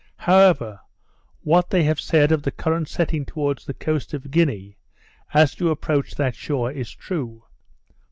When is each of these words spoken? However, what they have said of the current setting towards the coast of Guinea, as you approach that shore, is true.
However, 0.17 0.79
what 1.41 1.69
they 1.69 1.83
have 1.83 1.99
said 1.99 2.31
of 2.31 2.41
the 2.41 2.49
current 2.49 2.87
setting 2.87 3.23
towards 3.23 3.65
the 3.65 3.75
coast 3.75 4.15
of 4.15 4.31
Guinea, 4.31 4.77
as 5.31 5.59
you 5.59 5.69
approach 5.69 6.15
that 6.15 6.33
shore, 6.33 6.71
is 6.71 6.89
true. 6.89 7.43